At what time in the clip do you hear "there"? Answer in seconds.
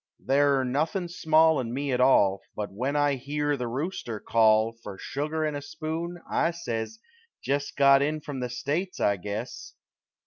0.25-0.57